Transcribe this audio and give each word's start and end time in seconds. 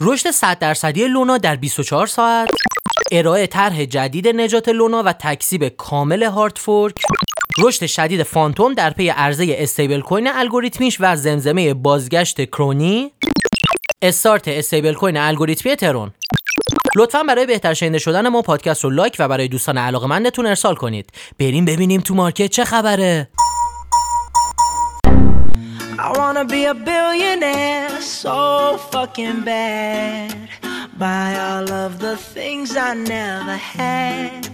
رشد 0.00 0.30
100 0.30 0.58
درصدی 0.58 1.08
لونا 1.08 1.38
در 1.38 1.56
24 1.56 2.06
ساعت. 2.06 2.48
ارائه 3.12 3.46
طرح 3.46 3.84
جدید 3.84 4.28
نجات 4.28 4.68
لونا 4.68 5.02
و 5.06 5.12
تکذیب 5.12 5.68
کامل 5.68 6.22
hard 6.22 6.58
fork 6.58 6.94
رشد 7.58 7.86
شدید 7.86 8.22
فانتوم 8.22 8.74
در 8.74 8.90
پی 8.90 9.08
عرضه 9.08 9.56
stable 9.58 10.00
coin 10.00 10.28
الگوریتمیش 10.28 10.96
و 11.00 11.16
زمزمه 11.16 11.74
بازگشت 11.74 12.44
کرونی. 12.44 13.12
استارت 14.02 14.48
stable 14.48 14.94
coin 14.94 15.16
الگوریتمی 15.16 15.76
ترون. 15.76 16.10
لطفا 16.96 17.22
برای 17.22 17.46
بهتر 17.46 17.74
شنیده 17.74 17.98
شدن 17.98 18.28
ما 18.28 18.42
پادکست 18.42 18.84
رو 18.84 18.90
لایک 18.90 19.16
و 19.18 19.28
برای 19.28 19.48
دوستان 19.48 19.78
علاقمندتون 19.78 20.46
ارسال 20.46 20.74
کنید. 20.74 21.10
بریم 21.38 21.64
ببینیم 21.64 22.00
تو 22.00 22.14
market 22.14 22.46
چه 22.46 22.64
خبره. 22.64 23.28
Wanna 26.42 26.52
be 26.52 26.64
a 26.64 26.74
billionaire 26.74 28.00
so 28.00 28.76
fucking 28.90 29.42
bad. 29.42 30.48
Buy 30.98 31.36
all 31.38 31.70
of 31.70 32.00
the 32.00 32.16
things 32.16 32.76
I 32.76 32.94
never 32.94 33.56
had. 33.56 34.50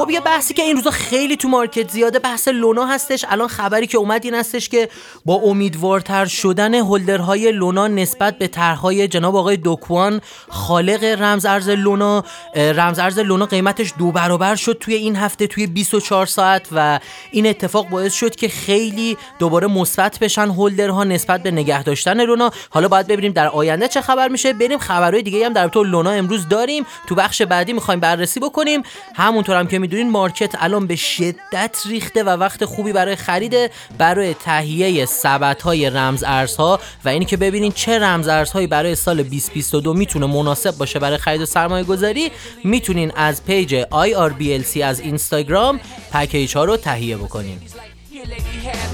خب 0.00 0.10
یه 0.10 0.20
بحثی 0.20 0.54
که 0.54 0.62
این 0.62 0.76
روزا 0.76 0.90
خیلی 0.90 1.36
تو 1.36 1.48
مارکت 1.48 1.90
زیاده 1.90 2.18
بحث 2.18 2.48
لونا 2.48 2.86
هستش. 2.86 3.24
الان 3.28 3.48
خبری 3.48 3.86
که 3.86 3.98
اومد 3.98 4.24
این 4.24 4.34
هستش 4.34 4.68
که 4.68 4.88
با 5.24 5.34
امیدوارتر 5.34 6.26
شدن 6.26 6.74
هولدرهای 6.74 7.52
لونا 7.52 7.88
نسبت 7.88 8.38
به 8.38 8.48
طرحهای 8.48 9.08
جناب 9.08 9.36
آقای 9.36 9.56
دوکوان 9.56 10.20
خالق 10.48 11.04
رمز 11.04 11.46
ارز 11.46 11.68
لونا 11.68 12.24
رمز 12.56 12.98
ارز 12.98 13.18
لونا 13.18 13.46
قیمتش 13.46 13.92
دو 13.98 14.12
برابر 14.12 14.54
شد 14.54 14.76
توی 14.80 14.94
این 14.94 15.16
هفته 15.16 15.46
توی 15.46 15.66
24 15.66 16.26
ساعت 16.26 16.68
و 16.72 17.00
این 17.30 17.46
اتفاق 17.46 17.88
باعث 17.88 18.14
شد 18.14 18.36
که 18.36 18.48
خیلی 18.48 19.16
دوباره 19.38 19.66
مثبت 19.66 20.18
بشن 20.18 20.48
هولدرها 20.48 21.04
نسبت 21.04 21.42
به 21.42 21.50
نگه 21.50 21.82
داشتن 21.82 22.20
لونا. 22.20 22.50
حالا 22.70 22.88
باید 22.88 23.06
ببینیم 23.06 23.32
در 23.32 23.48
آینده 23.48 23.88
چه 23.88 24.00
خبر 24.00 24.28
میشه. 24.28 24.52
بریم 24.52 24.78
خبرهای 24.78 25.22
دیگه 25.22 25.46
هم 25.46 25.52
در 25.52 25.68
تو 25.68 25.84
لونا 25.84 26.10
امروز 26.10 26.48
داریم. 26.48 26.86
تو 27.06 27.14
بخش 27.14 27.42
بعدی 27.42 27.72
می‌خوایم 27.72 28.00
بررسی 28.00 28.40
بکنیم. 28.40 28.82
همونطور 29.14 29.56
هم 29.56 29.66
که 29.66 29.89
می‌دونین 29.90 30.10
مارکت 30.10 30.54
الان 30.58 30.86
به 30.86 30.96
شدت 30.96 31.82
ریخته 31.86 32.22
و 32.24 32.28
وقت 32.28 32.64
خوبی 32.64 32.92
برای 32.92 33.16
خرید 33.16 33.70
برای 33.98 34.34
تهیه 34.34 35.06
سبد 35.06 35.62
های 35.62 35.90
رمز 35.90 36.24
ارزها 36.26 36.80
و 37.04 37.08
اینی 37.08 37.24
که 37.24 37.36
ببینین 37.36 37.72
چه 37.72 37.98
رمز 37.98 38.28
ارزهایی 38.28 38.66
برای 38.66 38.94
سال 38.94 39.22
2022 39.22 39.94
می‌تونه 39.94 40.26
مناسب 40.26 40.76
باشه 40.76 40.98
برای 40.98 41.18
خرید 41.18 41.40
و 41.40 41.46
سرمایه 41.46 41.84
گذاری 41.84 42.30
می‌تونین 42.64 43.12
از 43.16 43.44
page 43.44 43.84
IRBLC 43.84 44.76
از 44.76 45.00
اینستاگرام 45.00 45.80
پکیج 46.12 46.56
ها 46.56 46.64
رو 46.64 46.76
تهیه 46.76 47.16
بکنین. 47.16 47.58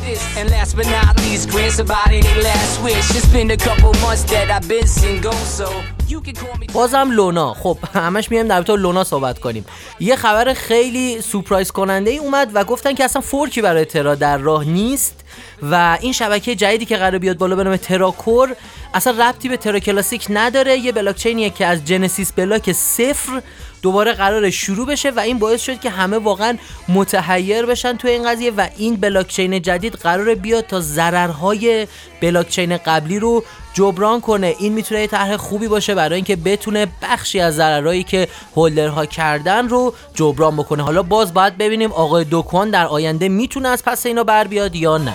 And 0.07 0.49
last 0.51 0.77
but 0.77 0.87
not 0.87 1.17
least, 1.25 1.51
grant 1.51 1.79
last 2.49 2.81
wish. 2.85 3.11
It's 3.17 3.27
been 3.33 3.51
a 3.51 3.57
couple 3.57 3.93
months 4.05 4.23
that 4.31 4.49
I've 4.51 4.69
been 4.69 4.87
single, 4.87 5.33
so. 5.33 5.69
بازم 6.73 7.11
لونا 7.13 7.55
خب 7.55 7.79
همش 7.95 8.31
میایم 8.31 8.49
در 8.49 8.77
لونا 8.77 9.05
صحبت 9.05 9.39
کنیم 9.39 9.65
یه 10.01 10.17
خبر 10.17 10.55
خیلی 10.55 11.21
سورپرایز 11.21 11.71
کننده 11.71 12.11
ای 12.11 12.19
اومد 12.19 12.51
و 12.55 12.65
گفتن 12.65 12.95
که 12.95 13.05
اصلا 13.05 13.23
fork 13.23 13.55
ی 13.55 13.63
برای 13.63 13.85
ترا 13.85 14.15
در 14.15 14.39
راه 14.39 14.65
نیست 14.65 15.25
و 15.63 15.99
این 16.01 16.13
شبکه 16.13 16.55
جدیدی 16.55 16.85
که 16.85 16.97
قرار 16.97 17.19
بیاد 17.19 17.39
بالا 17.39 17.57
به 17.57 17.65
نام 17.65 17.77
Terra 17.77 18.21
Core 18.21 18.57
اصلا 18.95 19.29
ربطی 19.29 19.49
به 19.49 19.57
ترا 19.57 19.79
کلاسیک 19.79 20.27
نداره 20.31 20.79
یه 20.79 20.93
بلاکچینیه 20.93 21.51
که 21.51 21.67
از 21.67 21.85
جنسیس 21.85 22.33
بلاک 22.33 22.73
صفر 22.73 23.43
دوباره 23.87 24.13
قرار 24.13 24.51
شروع 24.51 24.87
بشه 24.87 25.11
و 25.11 25.21
این 25.21 25.39
باعث 25.39 25.63
شد 25.63 25.81
که 25.81 25.91
همه 25.91 26.19
واقعا 26.19 26.57
متحیر 26.89 27.67
بشن 27.67 27.97
توی 27.97 28.11
این 28.11 28.31
قضیه 28.31 28.51
و 28.51 28.69
این 28.77 28.97
بلاکچین 28.97 29.63
جدید 29.63 29.93
قرار 29.93 30.35
بیاد 30.35 30.67
تا 30.67 30.81
ضررهای 30.81 31.87
بلاکچین 32.23 32.77
قبلی 32.77 33.19
رو 33.19 33.45
جبران 33.75 34.21
کنه. 34.21 34.55
این 34.59 34.73
می‌تونه 34.73 35.01
یه 35.01 35.07
طرح 35.07 35.37
خوبی 35.37 35.69
باشه 35.69 35.95
برای 35.95 36.15
اینکه 36.15 36.37
بتونه 36.37 36.87
بخشی 37.03 37.41
از 37.41 37.57
ضررهایی 37.57 38.03
که 38.03 38.29
هولدرها 38.57 39.07
کردن 39.07 39.69
رو 39.69 39.95
جبران 40.15 40.57
بکنه. 40.57 40.83
حالا 40.83 41.03
باز 41.03 41.35
باید 41.35 41.59
ببینیم 41.59 41.93
آقای 41.93 42.25
دوکوان 42.25 42.71
در 42.71 42.87
آینده 42.87 43.29
می‌تونه 43.29 43.69
از 43.69 43.85
پس 43.85 44.07
اینا 44.07 44.25
بر 44.25 44.47
بیاد 44.47 44.77
یا 44.77 44.99
نه. 44.99 45.15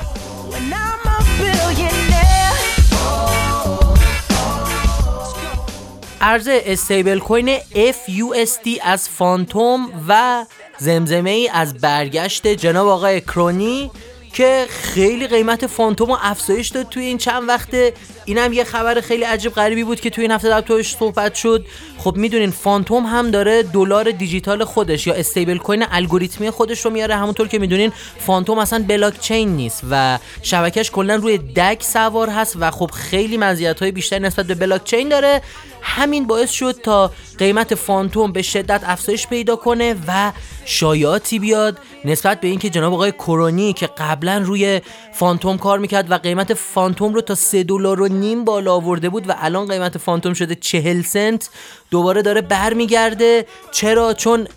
ارز 6.24 6.48
stable 6.52 7.20
coin 7.20 7.58
FUSD 7.74 8.80
از 8.82 9.10
فانتوم 9.10 10.06
و 10.08 10.46
زمزمه 10.78 11.30
ای 11.30 11.50
از 11.54 11.74
برگشت 11.74 12.48
جناب 12.48 12.88
آقای 12.88 13.22
کرونی 13.22 13.92
که 14.34 14.66
خیلی 14.70 15.28
قیمت 15.28 15.68
فانتوم 15.68 16.08
رو 16.08 16.18
افزایش 16.22 16.68
داد 16.68 16.90
توی 16.90 17.06
این 17.06 17.18
چند 17.18 17.50
وقته 17.50 17.94
اینم 18.26 18.54
یه 18.54 18.64
خبر 18.64 19.02
خیلی 19.02 19.24
عجیب 19.24 19.52
غریبی 19.52 19.84
بود 19.84 20.00
که 20.00 20.10
توی 20.10 20.22
این 20.22 20.32
هفته 20.32 20.50
در 20.50 20.62
توش 20.62 20.96
صحبت 20.96 21.36
شد. 21.36 21.66
خب 21.98 22.18
می‌دونین 22.18 22.52
فانتوم 22.52 23.06
هم 23.06 23.32
داره 23.32 23.64
دلار 23.64 24.12
دیجیتال 24.12 24.64
خودش 24.64 25.08
یا 25.08 25.14
stable 25.14 25.58
coin 25.58 25.86
الگوریتمی 25.92 26.50
خودش 26.50 26.86
رو 26.86 26.92
میاره. 26.92 27.16
همونطور 27.16 27.48
که 27.48 27.60
می‌دونین 27.60 27.92
فانتوم 28.20 28.58
اصلا 28.58 28.86
بلاک 28.88 29.20
چین 29.20 29.50
نیست 29.50 29.82
و 29.92 30.20
شبکش 30.42 30.92
کلا 30.92 31.16
روی 31.16 31.38
DAG 31.38 31.84
سوار 31.84 32.30
هست 32.30 32.56
و 32.60 32.72
خب 32.72 32.92
خیلی 32.92 33.38
مزیت 33.38 33.80
های 33.80 33.92
بیشتری 33.92 34.20
نسبت 34.20 34.46
به 34.46 34.56
بلاک 34.56 34.84
چین 34.84 35.10
داره. 35.10 35.42
همین 35.82 36.28
باعث 36.28 36.50
شد 36.50 36.76
تا 36.84 37.12
قیمت 37.38 37.76
فانتوم 37.76 38.32
به 38.32 38.42
شدت 38.42 38.82
افزایش 38.86 39.28
پیدا 39.28 39.56
کنه 39.56 39.96
و 40.08 40.32
شایعاتی 40.66 41.40
بیاد 41.40 41.80
نسبت 42.06 42.42
به 42.42 42.48
اینکه 42.48 42.70
جناب 42.70 42.94
آقای 42.94 43.12
کرونی 43.12 43.74
که 43.74 43.90
قبلا 43.98 44.38
روی 44.46 44.82
فانتوم 45.14 45.58
کار 45.58 45.80
می‌کرد 45.80 46.12
و 46.12 46.18
قیمت 46.18 46.54
فانتوم 46.54 47.14
رو 47.14 47.22
تا 47.22 47.36
3 47.36 47.64
دلار 47.64 48.02
و 48.02 48.08
نیم 48.08 48.46
بالا 48.46 48.74
آورده 48.74 49.10
بود 49.10 49.30
و 49.30 49.34
الان 49.38 49.68
قیمت 49.68 49.98
فانتوم 49.98 50.34
شده 50.34 50.56
40 50.56 51.02
سنت 51.02 51.50
دوباره 51.92 52.22
داره 52.22 52.42
برمیگرده. 52.42 53.46
چرا؟ 53.72 54.14
چون 54.14 54.48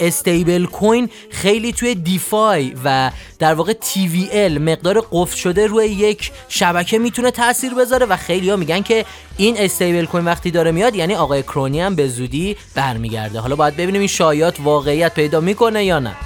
stable 0.00 0.66
coin 0.66 1.10
خیلی 1.30 1.72
توی 1.72 1.94
DeFi 1.94 2.74
و 2.84 3.10
در 3.38 3.54
واقع 3.54 3.72
TVL 3.72 4.60
مقدار 4.60 5.06
قفل 5.12 5.36
شده 5.36 5.66
روی 5.66 5.86
یک 5.86 6.32
شبکه 6.48 6.98
می‌تونه 6.98 7.30
تاثیر 7.30 7.74
بذاره 7.74 8.06
و 8.06 8.16
خیلی 8.16 8.50
ها 8.50 8.56
میگن 8.56 8.82
که 8.82 9.04
این 9.36 9.56
استیبل 9.58 10.04
کوین 10.04 10.24
وقتی 10.24 10.50
داره 10.50 10.71
میاد 10.72 10.94
یعنی 10.94 11.14
آقای 11.14 11.42
کرونی 11.42 11.80
هم 11.80 11.94
به 11.94 12.08
زودی 12.08 12.56
برمیگرده. 12.74 13.40
حالا 13.40 13.56
باید 13.56 13.76
ببینیم 13.76 14.00
این 14.00 14.08
شایعات 14.08 14.60
واقعیت 14.60 15.14
پیدا 15.14 15.40
می‌کنه 15.40 15.84
یا 15.84 15.98
نه. 15.98 16.16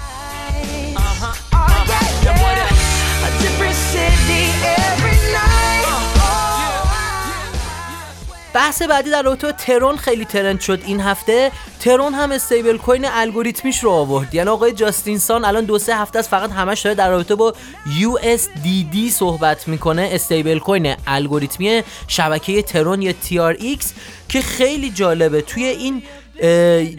بحث 8.57 8.83
بعدی 8.83 9.11
در 9.11 9.23
رابطه 9.23 9.53
ترون 9.53 9.97
خیلی 9.97 10.25
ترند 10.25 10.61
شد 10.61 10.81
این 10.87 11.01
هفته. 11.01 11.53
ترون 11.81 12.15
هم 12.15 12.33
استیبل 12.33 12.77
کوین 12.77 13.05
الگوریتمیش 13.05 13.85
رو 13.85 13.91
آورد. 13.91 14.35
یعنی 14.35 14.51
آقای 14.51 14.73
جاستینسان 14.73 15.45
الان 15.45 15.65
دو 15.65 15.79
سه 15.79 15.97
هفته 15.97 16.19
است 16.19 16.29
فقط 16.29 16.51
همش 16.51 16.81
داره 16.81 16.95
در 16.95 17.11
رابطه 17.11 17.35
با 17.35 17.55
USDD 17.87 19.11
صحبت 19.11 19.69
می‌کنه 19.69 20.09
استیبل 20.13 20.59
کوین 20.59 20.95
الگوریتمی 21.07 21.83
شبکه 22.09 22.63
ترون 22.63 23.03
یا 23.03 23.13
TRX 23.13 23.85
که 24.29 24.41
خیلی 24.41 24.91
جالبه. 24.91 25.43
توی 25.43 25.65
این 25.65 26.03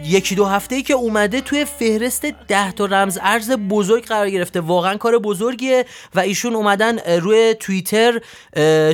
یکی 0.03 0.35
دو 0.35 0.45
هفته 0.45 0.75
ای 0.75 0.83
که 0.83 0.93
اومده 0.93 1.41
توی 1.41 1.65
فهرست 1.65 2.25
ده 2.47 2.71
تا 2.71 2.85
رمز 2.85 3.19
ارز 3.21 3.51
بزرگ 3.51 4.05
قرار 4.05 4.29
گرفته. 4.29 4.59
واقعا 4.59 4.97
کار 4.97 5.19
بزرگیه 5.19 5.85
و 6.15 6.19
ایشون 6.19 6.55
اومدن 6.55 6.99
روی 6.99 7.55
توییتر 7.59 8.21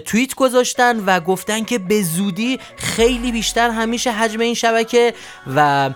توییت 0.05 0.35
گذاشتن 0.35 0.99
و 1.05 1.19
گفتن 1.19 1.63
که 1.63 1.79
به 1.79 2.03
زودی 2.03 2.59
خیلی 2.77 3.31
بیشتر 3.31 3.69
همیشه 3.69 4.11
حجم 4.11 4.39
این 4.39 4.53
شبکه 4.53 5.13
و 5.55 5.89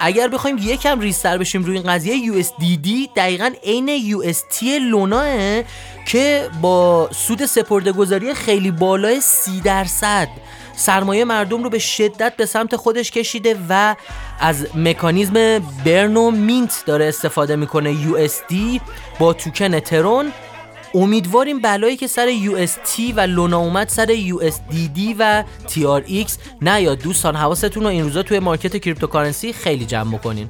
اگر 0.00 0.28
بخوایم 0.28 0.58
یکم 0.58 1.00
ریستر 1.00 1.38
بشیم 1.38 1.64
روی 1.64 1.76
این 1.76 1.86
قضیه 1.86 2.42
USDD 2.42 2.88
دقیقا 3.16 3.50
عین 3.64 4.20
UST 4.20 4.62
لوناه. 4.62 5.62
که 6.06 6.48
با 6.60 7.08
سود 7.12 7.46
سپرده 7.46 7.92
گذاری 7.92 8.34
خیلی 8.34 8.70
بالای 8.70 9.20
30 9.20 9.60
درصد 9.60 10.28
سرمایه 10.76 11.24
مردم 11.24 11.62
رو 11.62 11.70
به 11.70 11.78
شدت 11.78 12.36
به 12.36 12.46
سمت 12.46 12.76
خودش 12.76 13.10
کشیده 13.10 13.56
و 13.68 13.96
از 14.40 14.66
مکانیزم 14.74 15.58
burn 15.84 16.30
و 16.30 16.40
mint 16.40 16.82
داره 16.86 17.04
استفاده 17.04 17.56
می‌کنه 17.56 17.94
USD 17.94 18.80
با 19.18 19.32
توکن 19.32 19.80
ترون. 19.80 20.32
امیدواریم 20.94 21.60
بلایی 21.60 21.96
که 21.96 22.06
سر 22.06 22.28
UST 22.32 23.00
و 23.16 23.20
لونا 23.20 23.58
اومد 23.58 23.88
سر 23.88 24.06
USDD 24.06 25.14
و 25.18 25.44
TRX 25.68 26.32
نیاد 26.62 26.94
دوستان 26.94 27.36
حواستون 27.36 27.82
رو 27.82 27.88
این 27.88 28.04
روزا 28.04 28.22
توی 28.22 28.38
market 28.38 28.76
cryptocurrency 28.76 29.52
خیلی 29.52 29.86
جمع 29.86 30.18
بکنین. 30.18 30.48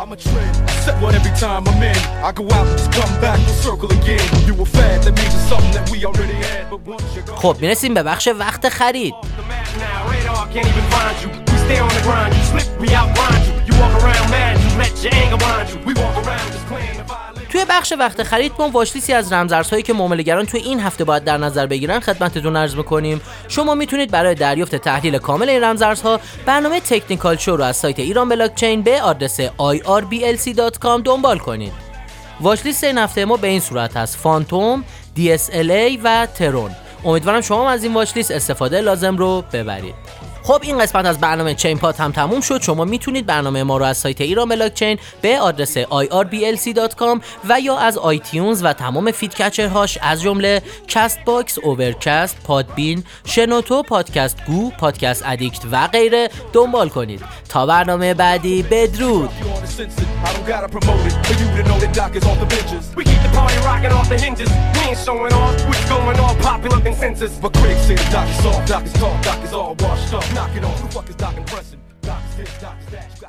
I'm 0.00 0.12
a 0.12 0.16
trend, 0.16 0.54
set 0.84 0.96
one 1.02 1.14
every 1.14 1.34
time 1.44 1.62
I'm 1.68 1.82
in. 1.82 1.96
I 2.28 2.32
go 2.32 2.44
out, 2.56 2.66
just 2.76 2.92
come 2.92 3.12
back, 3.20 3.38
and 3.38 3.56
circle 3.66 3.90
again. 3.98 4.24
You 4.46 4.54
a 4.60 4.64
fad, 4.64 5.02
that 5.04 5.14
means 5.18 5.34
it's 5.34 5.48
something 5.52 5.72
that 5.72 5.90
we 5.90 6.04
already 6.04 6.38
had. 6.46 6.70
But 6.70 6.80
once 6.86 7.04
you're 7.14 7.24
gone, 7.24 7.36
خب 7.36 7.56
میرسیم 7.60 7.94
به 7.94 8.02
بخش 8.02 8.28
وقت 8.38 8.68
خرید 8.68 9.14
the 9.14 9.42
map 9.50 9.68
now. 9.78 10.10
Radar 10.10 10.46
can't 10.54 10.68
even 10.72 10.86
find 10.94 11.16
you. 11.22 11.28
We 11.52 11.56
stay 11.66 11.78
on 11.78 11.88
the 11.88 12.02
grind. 12.06 12.34
You 12.36 12.44
slip, 12.52 12.80
we 12.80 12.88
outgrind 12.88 13.42
you. 13.48 13.54
You 13.66 13.80
walk 13.80 13.94
around 14.02 14.30
mad, 14.30 14.54
you 14.64 14.78
let 14.78 14.92
your 15.04 15.14
anger 15.22 15.38
blind 15.44 15.66
you. 15.70 15.78
We 15.88 15.94
walk 16.02 16.16
around 16.22 16.46
just 16.54 16.66
playing 16.66 16.96
the 16.98 17.04
violin. 17.04 17.19
توی 17.51 17.65
بخش 17.69 17.93
وقت 17.99 18.23
خرید 18.23 18.51
ما 18.59 18.69
واچلیستی 18.69 19.13
از 19.13 19.33
رمزارزهایی 19.33 19.83
که 19.83 19.93
معاملهگران 19.93 20.45
توی 20.45 20.59
این 20.59 20.79
هفته 20.79 21.03
باید 21.03 21.23
در 21.23 21.37
نظر 21.37 21.65
بگیرن 21.65 21.99
خدمتتون 21.99 22.55
عرض 22.55 22.75
می‌کنیم. 22.75 23.21
شما 23.47 23.75
می‌تونید 23.75 24.11
برای 24.11 24.35
دریافت 24.35 24.75
تحلیل 24.75 25.17
کامل 25.17 25.49
این 25.49 25.63
رمزارزها 25.63 26.19
برنامه 26.45 26.79
technical 26.79 27.37
show 27.37 27.55
رو 27.55 27.63
از 27.63 27.77
سایت 27.77 27.99
ایران 27.99 28.29
بلاکچین 28.29 28.81
به 28.81 29.01
آدرس 29.01 29.41
irblc.com 29.41 31.01
دنبال 31.03 31.37
کنید. 31.37 31.73
watchlist 32.41 32.83
این 32.83 32.97
هفته 32.97 33.25
ما 33.25 33.37
به 33.37 33.47
این 33.47 33.59
صورت 33.59 33.97
هست. 33.97 34.17
فانتوم، 34.17 34.83
DSLA 35.17 35.99
و 36.03 36.27
ترون. 36.35 36.71
امیدوارم 37.05 37.41
شما 37.41 37.69
از 37.69 37.83
این 37.83 37.93
watchlist 37.93 38.31
استفاده 38.31 38.81
لازم 38.81 39.17
رو 39.17 39.43
ببرید. 39.53 39.95
خب 40.43 40.59
این 40.61 40.79
قسمت 40.79 41.05
از 41.05 41.19
برنامه 41.19 41.53
چین 41.53 41.77
پات 41.77 41.99
هم 41.99 42.11
تموم 42.11 42.41
شد 42.41 42.61
شما 42.61 42.85
می‌تونید 42.85 43.25
برنامه 43.25 43.63
ما 43.63 43.77
رو 43.77 43.85
از 43.85 43.97
سایت 43.97 44.21
ایران 44.21 44.49
بلاک 44.49 44.73
چین 44.73 44.97
به 45.21 45.39
آدرس 45.39 45.77
irblc.com 45.77 47.21
و 47.49 47.59
یا 47.59 47.77
از 47.77 47.97
آیتیونز 47.97 48.63
و 48.63 48.73
تمام 48.73 49.11
feed 49.11 49.35
catcher 49.35 49.78
هاش 49.78 49.97
از 50.01 50.21
جمله 50.21 50.61
کست 50.87 51.19
باکس، 51.25 51.57
اوورکست، 51.59 52.37
پادبین، 52.43 53.03
شنوتو، 53.25 53.83
پادکست 53.83 54.37
گو، 54.47 54.69
پادکست 54.69 55.23
ادیکت 55.25 55.61
و 55.71 55.87
غیره 55.87 56.29
دنبال 56.53 56.89
کنید 56.89 57.21
تا 57.49 57.65
برنامه 57.65 58.13
بعدی 58.13 58.63
بدرود. 58.63 59.29
I 60.23 60.33
don't 60.33 60.45
gotta 60.45 60.69
promote 60.69 61.05
it 61.07 61.13
for 61.25 61.33
you 61.41 61.47
to 61.57 61.63
know 61.67 61.81
Doc 61.93 62.15
is 62.15 62.23
off 62.23 62.39
the 62.39 62.45
benches. 62.45 62.95
We 62.95 63.03
keep 63.03 63.21
the 63.21 63.29
party 63.29 63.57
rocking 63.65 63.91
off 63.91 64.07
the 64.07 64.17
hinges. 64.17 64.70
Showing 65.03 65.33
off 65.33 65.67
what's 65.67 65.89
going 65.89 66.19
on, 66.19 66.37
popular 66.37 66.79
consensus. 66.79 67.37
But 67.39 67.53
critics 67.53 67.87
say 67.87 67.95
the 67.95 68.09
Doc 68.11 68.29
is 68.29 68.43
soft, 68.43 68.67
Doc 68.67 68.85
is 68.85 68.93
tall, 68.93 69.21
Doc 69.23 69.43
is 69.43 69.53
all 69.53 69.75
washed 69.79 70.13
up. 70.13 70.33
Knock 70.33 70.55
it 70.55 70.63
off, 70.63 70.79
who 70.79 70.87
the 70.87 70.93
fuck 70.93 71.09
is 71.09 71.15
Doc 71.15 71.37
impressing? 71.37 71.81
Doc 72.01 72.21
is 72.29 72.35
this, 72.37 72.61
Doc 72.61 72.75
that. 72.91 73.20